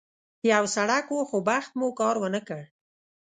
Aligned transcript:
یو 0.51 0.63
سړک 0.75 1.05
و، 1.11 1.17
خو 1.29 1.37
بخت 1.49 1.71
مو 1.79 1.87
کار 1.99 2.15
ونه 2.19 2.41
کړ. 2.47 2.61